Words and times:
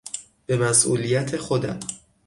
به 0.45 0.57
مسئولیت 0.57 1.35
خودم 1.37 1.79